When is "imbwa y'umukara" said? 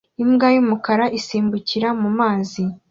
0.23-1.05